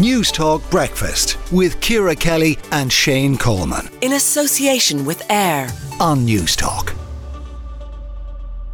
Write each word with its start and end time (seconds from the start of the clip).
Newstalk 0.00 0.62
Breakfast 0.70 1.36
with 1.52 1.78
Ciara 1.82 2.16
Kelly 2.16 2.58
and 2.72 2.90
Shane 2.90 3.36
Coleman. 3.36 3.86
In 4.00 4.14
association 4.14 5.04
with 5.04 5.22
AIR 5.30 5.68
on 6.00 6.26
Newstalk. 6.26 6.96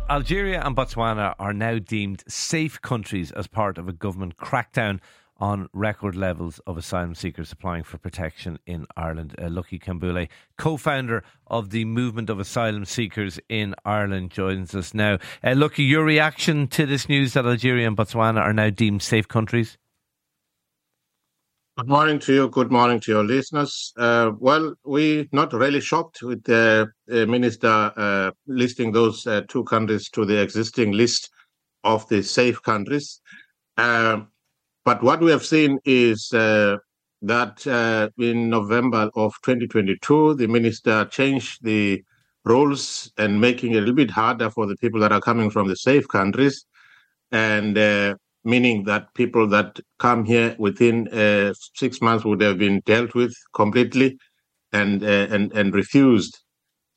Algeria 0.08 0.62
and 0.64 0.76
Botswana 0.76 1.34
are 1.40 1.52
now 1.52 1.80
deemed 1.80 2.22
safe 2.28 2.80
countries 2.80 3.32
as 3.32 3.48
part 3.48 3.76
of 3.76 3.88
a 3.88 3.92
government 3.92 4.36
crackdown 4.36 5.00
on 5.38 5.68
record 5.72 6.14
levels 6.14 6.60
of 6.64 6.78
asylum 6.78 7.16
seekers 7.16 7.50
applying 7.50 7.82
for 7.82 7.98
protection 7.98 8.60
in 8.64 8.86
Ireland. 8.96 9.34
Uh, 9.36 9.48
Lucky 9.48 9.80
Khambule, 9.80 10.28
co 10.56 10.76
founder 10.76 11.24
of 11.48 11.70
the 11.70 11.84
Movement 11.86 12.30
of 12.30 12.38
Asylum 12.38 12.84
Seekers 12.84 13.40
in 13.48 13.74
Ireland, 13.84 14.30
joins 14.30 14.76
us 14.76 14.94
now. 14.94 15.18
Uh, 15.42 15.54
Lucky, 15.56 15.82
your 15.82 16.04
reaction 16.04 16.68
to 16.68 16.86
this 16.86 17.08
news 17.08 17.32
that 17.32 17.46
Algeria 17.46 17.88
and 17.88 17.96
Botswana 17.96 18.42
are 18.42 18.52
now 18.52 18.70
deemed 18.70 19.02
safe 19.02 19.26
countries? 19.26 19.76
Good 21.78 21.88
morning 21.88 22.18
to 22.20 22.32
you. 22.32 22.48
Good 22.48 22.72
morning 22.72 23.00
to 23.00 23.12
your 23.12 23.22
listeners. 23.22 23.92
Uh, 23.98 24.30
well, 24.38 24.74
we're 24.86 25.26
not 25.32 25.52
really 25.52 25.82
shocked 25.82 26.22
with 26.22 26.42
the 26.44 26.88
uh, 27.12 27.26
minister 27.26 27.92
uh, 27.94 28.30
listing 28.46 28.92
those 28.92 29.26
uh, 29.26 29.42
two 29.46 29.62
countries 29.64 30.08
to 30.14 30.24
the 30.24 30.40
existing 30.40 30.92
list 30.92 31.28
of 31.84 32.08
the 32.08 32.22
safe 32.22 32.62
countries. 32.62 33.20
Um, 33.76 34.28
but 34.86 35.02
what 35.02 35.20
we 35.20 35.30
have 35.30 35.44
seen 35.44 35.78
is 35.84 36.32
uh, 36.32 36.78
that 37.20 37.66
uh, 37.66 38.08
in 38.16 38.48
November 38.48 39.10
of 39.14 39.34
2022, 39.44 40.36
the 40.36 40.48
minister 40.48 41.04
changed 41.04 41.62
the 41.62 42.02
rules 42.46 43.12
and 43.18 43.38
making 43.38 43.72
it 43.72 43.76
a 43.76 43.80
little 43.80 43.94
bit 43.94 44.10
harder 44.10 44.48
for 44.48 44.66
the 44.66 44.76
people 44.76 45.00
that 45.00 45.12
are 45.12 45.20
coming 45.20 45.50
from 45.50 45.68
the 45.68 45.76
safe 45.76 46.08
countries, 46.08 46.64
and 47.32 47.76
meaning 48.46 48.84
that 48.84 49.12
people 49.14 49.48
that 49.48 49.80
come 49.98 50.24
here 50.24 50.54
within 50.58 51.08
uh, 51.08 51.52
six 51.74 52.00
months 52.00 52.24
would 52.24 52.40
have 52.40 52.58
been 52.58 52.80
dealt 52.86 53.12
with 53.14 53.34
completely 53.52 54.16
and 54.72 55.02
uh, 55.02 55.26
and 55.34 55.52
and 55.52 55.74
refused. 55.74 56.38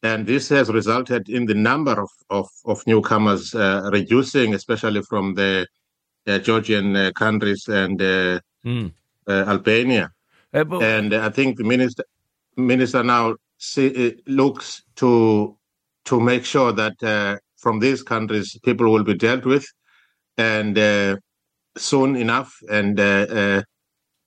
And 0.04 0.28
this 0.28 0.48
has 0.50 0.70
resulted 0.70 1.28
in 1.28 1.46
the 1.46 1.56
number 1.56 2.00
of, 2.02 2.10
of, 2.30 2.48
of 2.66 2.88
newcomers 2.88 3.54
uh, 3.54 3.90
reducing, 3.92 4.54
especially 4.54 5.02
from 5.02 5.34
the 5.34 5.68
uh, 6.26 6.38
Georgian 6.38 6.96
uh, 6.96 7.12
countries 7.16 7.68
and 7.68 8.00
mm. 8.00 8.94
Albania. 9.28 10.12
But- 10.54 10.82
and 10.82 11.14
I 11.14 11.30
think 11.30 11.58
the 11.58 11.64
minister 11.64 12.04
minister 12.56 13.04
now 13.04 13.36
see, 13.58 14.16
looks 14.28 14.84
to 14.98 15.58
to 16.06 16.20
make 16.20 16.46
sure 16.46 16.72
that 16.74 17.40
from 17.58 17.80
these 17.80 18.04
countries 18.04 18.58
people 18.64 18.92
will 18.94 19.04
be 19.04 19.16
dealt 19.16 19.46
with, 19.46 19.66
and 20.38 20.78
soon 21.78 22.16
enough, 22.16 22.54
and 22.70 23.00
uh, 23.00 23.64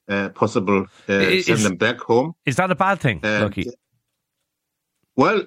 uh, 0.08 0.28
possible 0.30 0.86
is, 1.08 1.46
send 1.46 1.60
them 1.60 1.76
back 1.76 2.00
home. 2.00 2.32
Is 2.46 2.56
that 2.56 2.70
a 2.70 2.74
bad 2.74 3.00
thing, 3.00 3.20
Lucky? 3.22 3.70
Well, 5.16 5.44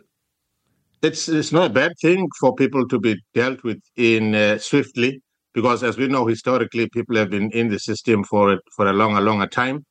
it's 1.02 1.28
it's 1.28 1.52
not 1.52 1.72
a 1.72 1.74
bad 1.74 1.94
thing 2.02 2.28
for 2.40 2.56
people 2.56 2.88
to 2.88 3.00
be 3.00 3.16
dealt 3.34 3.64
with 3.64 3.82
in 3.96 4.60
swiftly 4.60 5.22
because 5.56 5.84
as 5.84 5.98
we 5.98 6.08
know 6.08 6.28
historically, 6.28 6.90
people 6.90 7.16
have 7.16 7.30
been 7.30 7.50
in 7.52 7.70
the 7.70 7.80
system 7.80 8.24
for 8.26 8.54
it 8.54 8.60
for 8.76 8.88
a 8.88 8.94
longer, 8.94 9.22
longer 9.22 9.48
time. 9.48 9.86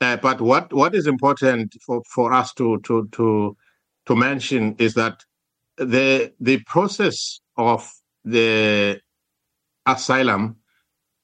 Uh, 0.00 0.16
but 0.16 0.40
what 0.40 0.72
what 0.72 0.94
is 0.94 1.06
important 1.06 1.74
for, 1.86 2.02
for 2.14 2.32
us 2.32 2.54
to 2.54 2.80
to 2.84 3.06
to 3.12 3.54
to 4.06 4.16
mention 4.16 4.74
is 4.78 4.94
that 4.94 5.22
the 5.76 6.32
the 6.40 6.58
process 6.64 7.40
of 7.58 7.88
the 8.24 8.98
asylum 9.86 10.56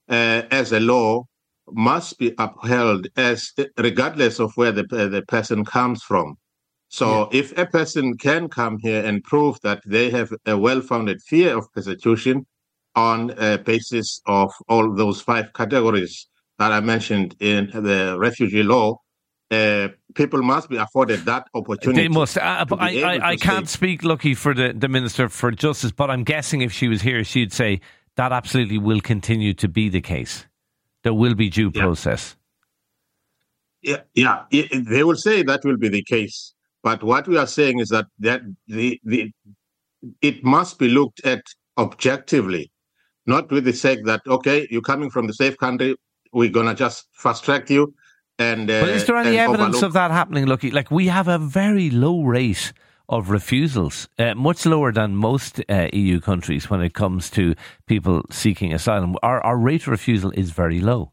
uh, 0.08 0.42
as 0.50 0.72
a 0.72 0.80
law 0.80 1.24
must 1.72 2.18
be 2.18 2.32
upheld 2.38 3.08
as 3.16 3.52
regardless 3.78 4.38
of 4.38 4.52
where 4.54 4.72
the 4.72 4.84
the 4.84 5.22
person 5.26 5.64
comes 5.64 6.02
from. 6.02 6.36
So 6.88 7.28
yeah. 7.32 7.40
if 7.40 7.58
a 7.58 7.66
person 7.66 8.16
can 8.16 8.48
come 8.48 8.78
here 8.78 9.04
and 9.04 9.22
prove 9.24 9.60
that 9.62 9.82
they 9.84 10.08
have 10.10 10.32
a 10.46 10.56
well-founded 10.56 11.20
fear 11.20 11.58
of 11.58 11.70
persecution, 11.72 12.46
on 12.96 13.30
a 13.38 13.58
basis 13.58 14.20
of 14.26 14.52
all 14.68 14.92
those 14.94 15.20
five 15.20 15.52
categories 15.52 16.26
that 16.58 16.72
I 16.72 16.80
mentioned 16.80 17.36
in 17.38 17.70
the 17.72 18.16
refugee 18.18 18.62
law, 18.62 18.98
uh, 19.50 19.88
people 20.14 20.42
must 20.42 20.68
be 20.68 20.76
afforded 20.76 21.20
that 21.26 21.46
opportunity. 21.54 22.02
They 22.02 22.08
must. 22.08 22.38
Uh, 22.38 22.64
I, 22.72 23.02
I, 23.02 23.28
I 23.30 23.36
can't 23.36 23.68
speak, 23.68 24.02
Lucky, 24.02 24.34
for 24.34 24.54
the, 24.54 24.72
the 24.74 24.88
Minister 24.88 25.28
for 25.28 25.50
Justice, 25.52 25.92
but 25.92 26.10
I'm 26.10 26.24
guessing 26.24 26.62
if 26.62 26.72
she 26.72 26.88
was 26.88 27.02
here, 27.02 27.22
she'd 27.22 27.52
say 27.52 27.80
that 28.16 28.32
absolutely 28.32 28.78
will 28.78 29.00
continue 29.00 29.54
to 29.54 29.68
be 29.68 29.88
the 29.88 30.00
case. 30.00 30.46
There 31.02 31.14
will 31.14 31.34
be 31.34 31.48
due 31.48 31.70
yeah. 31.74 31.82
process. 31.82 32.36
Yeah, 33.82 34.00
yeah, 34.14 34.44
they 34.50 35.04
will 35.04 35.16
say 35.16 35.42
that 35.42 35.64
will 35.64 35.76
be 35.76 35.88
the 35.88 36.02
case. 36.02 36.54
But 36.82 37.02
what 37.02 37.28
we 37.28 37.36
are 37.36 37.46
saying 37.46 37.78
is 37.78 37.90
that 37.90 38.06
that 38.18 38.42
the 38.66 39.00
the 39.04 39.32
it 40.20 40.44
must 40.44 40.78
be 40.78 40.88
looked 40.88 41.24
at 41.24 41.42
objectively 41.78 42.70
not 43.26 43.50
with 43.50 43.64
the 43.64 43.72
sake 43.72 44.04
that 44.04 44.22
okay, 44.26 44.66
you're 44.70 44.80
coming 44.80 45.10
from 45.10 45.26
the 45.26 45.34
safe 45.34 45.56
country, 45.58 45.96
we're 46.32 46.50
gonna 46.50 46.74
just 46.74 47.06
fast 47.12 47.44
track 47.44 47.68
you. 47.68 47.94
And 48.38 48.70
uh, 48.70 48.80
but 48.80 48.88
is 48.90 49.04
there 49.06 49.16
any 49.16 49.38
evidence 49.38 49.76
overlook- 49.76 49.82
of 49.82 49.92
that 49.94 50.10
happening? 50.10 50.46
Lucky, 50.46 50.70
like 50.70 50.90
we 50.90 51.06
have 51.06 51.28
a 51.28 51.38
very 51.38 51.90
low 51.90 52.22
rate 52.22 52.72
of 53.08 53.30
refusals, 53.30 54.08
uh, 54.18 54.34
much 54.34 54.66
lower 54.66 54.92
than 54.92 55.16
most 55.16 55.60
uh, 55.68 55.88
EU 55.92 56.20
countries 56.20 56.68
when 56.68 56.80
it 56.80 56.94
comes 56.94 57.30
to 57.30 57.54
people 57.86 58.22
seeking 58.30 58.72
asylum. 58.72 59.16
Our 59.22 59.40
our 59.42 59.56
rate 59.56 59.82
of 59.82 59.88
refusal 59.88 60.32
is 60.32 60.50
very 60.50 60.80
low. 60.80 61.12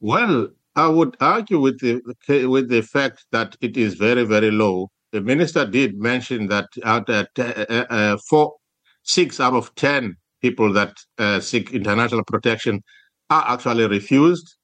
Well, 0.00 0.48
I 0.76 0.88
would 0.88 1.16
argue 1.20 1.60
with 1.60 1.80
the 1.80 2.02
with 2.46 2.68
the 2.68 2.82
fact 2.82 3.26
that 3.32 3.56
it 3.60 3.76
is 3.76 3.94
very 3.94 4.24
very 4.24 4.50
low. 4.50 4.90
The 5.12 5.20
minister 5.20 5.64
did 5.64 5.98
mention 5.98 6.48
that 6.48 6.68
out 6.84 7.08
uh, 7.08 7.24
uh, 7.38 7.86
uh 7.90 8.16
four 8.28 8.54
six 9.02 9.40
out 9.40 9.54
of 9.54 9.74
10 9.74 10.14
people 10.42 10.72
that 10.72 10.94
uh, 11.18 11.40
seek 11.40 11.72
international 11.72 12.22
protection 12.24 12.82
are 13.30 13.44
actually 13.48 13.86
refused, 13.86 14.56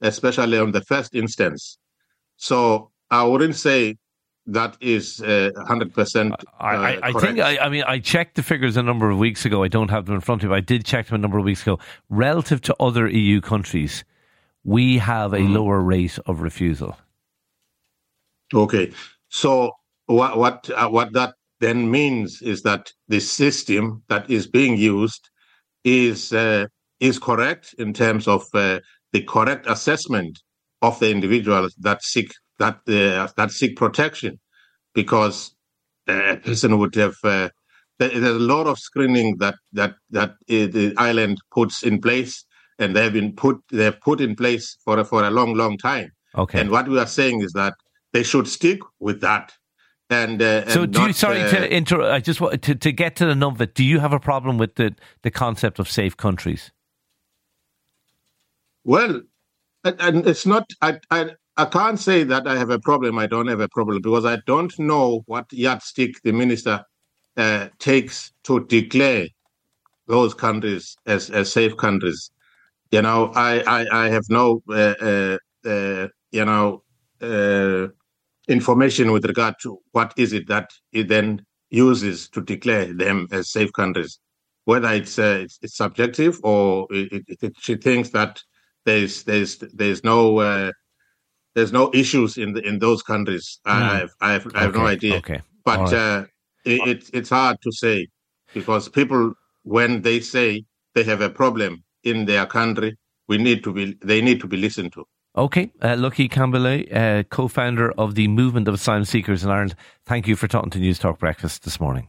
especially 0.00 0.58
on 0.58 0.72
the 0.72 0.82
first 0.82 1.14
instance. 1.14 1.78
So 2.36 2.90
I 3.10 3.22
wouldn't 3.24 3.54
say 3.54 3.96
that 4.46 4.76
is 4.80 5.20
uh, 5.22 5.50
100%. 5.56 6.32
Uh, 6.32 6.36
I, 6.60 6.98
I 7.02 7.12
think, 7.12 7.38
I, 7.38 7.58
I, 7.58 7.68
mean, 7.68 7.84
I 7.86 7.98
checked 7.98 8.36
the 8.36 8.42
figures 8.42 8.76
a 8.76 8.82
number 8.82 9.10
of 9.10 9.18
weeks 9.18 9.44
ago. 9.44 9.62
I 9.62 9.68
don't 9.68 9.90
have 9.90 10.06
them 10.06 10.14
in 10.14 10.20
front 10.20 10.44
of 10.44 10.50
me. 10.50 10.56
I 10.56 10.60
did 10.60 10.84
check 10.84 11.06
them 11.06 11.16
a 11.16 11.18
number 11.18 11.38
of 11.38 11.44
weeks 11.44 11.62
ago. 11.62 11.78
Relative 12.10 12.60
to 12.62 12.76
other 12.78 13.08
EU 13.08 13.40
countries, 13.40 14.04
we 14.62 14.98
have 14.98 15.32
a 15.32 15.38
mm. 15.38 15.54
lower 15.54 15.80
rate 15.80 16.18
of 16.26 16.40
refusal. 16.40 16.96
Okay. 18.52 18.92
So 19.28 19.72
what 20.06 20.36
what 20.36 20.70
uh, 20.70 20.88
what 20.88 21.12
that 21.14 21.34
then 21.60 21.90
means 21.90 22.42
is 22.42 22.62
that 22.62 22.92
the 23.08 23.20
system 23.20 24.02
that 24.08 24.28
is 24.30 24.46
being 24.46 24.76
used 24.76 25.30
is 25.84 26.32
uh, 26.32 26.66
is 27.00 27.18
correct 27.18 27.74
in 27.78 27.92
terms 27.92 28.28
of 28.28 28.46
uh, 28.54 28.80
the 29.12 29.22
correct 29.22 29.66
assessment 29.66 30.40
of 30.82 30.98
the 31.00 31.10
individuals 31.10 31.74
that 31.80 32.02
seek 32.02 32.32
that 32.58 32.80
uh, 32.88 33.28
that 33.36 33.50
seek 33.50 33.76
protection, 33.76 34.38
because 34.94 35.54
a 36.08 36.36
person 36.36 36.78
would 36.78 36.94
have 36.94 37.14
uh, 37.24 37.48
there's 37.98 38.14
a 38.14 38.32
lot 38.32 38.66
of 38.66 38.78
screening 38.78 39.36
that 39.38 39.54
that 39.72 39.94
that 40.10 40.30
uh, 40.30 40.34
the 40.48 40.94
island 40.96 41.38
puts 41.52 41.82
in 41.82 42.00
place, 42.00 42.44
and 42.78 42.94
they've 42.94 43.12
been 43.12 43.34
put 43.34 43.58
they've 43.70 44.00
put 44.00 44.20
in 44.20 44.36
place 44.36 44.76
for 44.84 44.98
a, 44.98 45.04
for 45.04 45.24
a 45.24 45.30
long 45.30 45.54
long 45.54 45.78
time. 45.78 46.10
Okay, 46.36 46.60
and 46.60 46.70
what 46.70 46.88
we 46.88 46.98
are 46.98 47.06
saying 47.06 47.40
is 47.40 47.52
that 47.52 47.74
they 48.12 48.22
should 48.22 48.48
stick 48.48 48.80
with 49.00 49.20
that 49.20 49.52
and, 50.10 50.40
uh, 50.42 50.68
so, 50.68 50.86
do 50.86 50.98
not, 50.98 51.06
you? 51.08 51.12
Sorry 51.12 51.42
uh, 51.42 51.50
to 51.50 51.74
interrupt. 51.74 52.12
I 52.12 52.20
just 52.20 52.40
want 52.40 52.60
to, 52.62 52.74
to 52.74 52.92
get 52.92 53.16
to 53.16 53.26
the 53.26 53.34
nub 53.34 53.60
it. 53.60 53.74
Do 53.74 53.82
you 53.82 54.00
have 54.00 54.12
a 54.12 54.20
problem 54.20 54.58
with 54.58 54.74
the 54.74 54.94
the 55.22 55.30
concept 55.30 55.78
of 55.78 55.88
safe 55.88 56.16
countries? 56.16 56.72
Well, 58.84 59.22
and 59.82 60.26
it's 60.26 60.44
not. 60.44 60.70
I, 60.82 60.98
I 61.10 61.30
I 61.56 61.66
can't 61.66 62.00
say 62.00 62.24
that 62.24 62.48
I 62.48 62.56
have 62.56 62.70
a 62.70 62.80
problem. 62.80 63.18
I 63.18 63.26
don't 63.26 63.46
have 63.46 63.60
a 63.60 63.68
problem 63.68 64.00
because 64.02 64.24
I 64.24 64.38
don't 64.46 64.76
know 64.78 65.22
what 65.26 65.52
yardstick 65.52 66.20
the 66.22 66.32
minister 66.32 66.84
uh, 67.36 67.68
takes 67.78 68.32
to 68.44 68.64
declare 68.66 69.28
those 70.08 70.34
countries 70.34 70.96
as, 71.06 71.30
as 71.30 71.52
safe 71.52 71.76
countries. 71.76 72.30
You 72.90 73.02
know, 73.02 73.32
I 73.34 73.62
I, 73.66 74.04
I 74.06 74.08
have 74.08 74.24
no 74.28 74.62
uh, 74.68 74.94
uh, 75.00 75.38
uh 75.64 76.08
you 76.32 76.44
know 76.44 76.82
uh, 77.22 77.88
information 78.48 79.12
with 79.12 79.24
regard 79.24 79.54
to 79.62 79.78
what 79.92 80.12
is 80.16 80.32
it 80.32 80.48
that 80.48 80.70
it 80.92 81.08
then 81.08 81.44
uses 81.70 82.28
to 82.30 82.40
declare 82.40 82.92
them 82.92 83.26
as 83.30 83.50
safe 83.50 83.72
countries, 83.72 84.18
whether 84.64 84.92
it's 84.92 85.18
uh, 85.18 85.40
it's, 85.42 85.58
it's, 85.62 85.76
subjective 85.76 86.38
or 86.42 86.86
it, 86.90 87.24
it, 87.28 87.38
it, 87.42 87.52
she 87.58 87.76
thinks 87.76 88.10
that 88.10 88.42
there's 88.84 89.22
there's 89.24 89.58
there's 89.72 90.04
no 90.04 90.72
there's 91.54 91.72
no 91.72 91.90
issues 91.94 92.36
in 92.36 92.52
the, 92.52 92.66
in 92.66 92.78
those 92.78 93.02
countries. 93.02 93.60
I, 93.64 93.98
have, 93.98 94.10
I 94.20 94.32
have 94.32 94.46
I 94.54 94.60
have 94.60 94.70
okay. 94.70 94.78
no 94.78 94.86
idea. 94.86 95.16
Okay, 95.16 95.40
but 95.64 95.80
right. 95.80 95.92
uh, 95.92 96.24
it, 96.64 97.10
it's 97.12 97.30
hard 97.30 97.60
to 97.62 97.72
say 97.72 98.08
because 98.52 98.88
people 98.88 99.34
when 99.62 100.02
they 100.02 100.20
say 100.20 100.64
they 100.94 101.04
have 101.04 101.20
a 101.20 101.30
problem 101.30 101.84
in 102.02 102.26
their 102.26 102.46
country, 102.46 102.96
we 103.28 103.38
need 103.38 103.64
to 103.64 103.72
be 103.72 103.96
they 104.02 104.20
need 104.20 104.40
to 104.40 104.46
be 104.46 104.56
listened 104.56 104.92
to. 104.94 105.04
Okay, 105.36 105.72
uh, 105.82 105.96
Lucky 105.98 106.28
Khambule, 106.28 106.86
uh, 106.94 107.24
co-founder 107.24 107.90
of 107.98 108.14
the 108.14 108.28
Movement 108.28 108.68
of 108.68 108.74
Asylum 108.74 109.04
Seekers 109.04 109.42
in 109.42 109.50
Ireland. 109.50 109.74
Thank 110.04 110.28
you 110.28 110.36
for 110.36 110.46
talking 110.46 110.70
to 110.70 110.78
Newstalk 110.78 111.18
Breakfast 111.18 111.64
this 111.64 111.80
morning. 111.80 112.08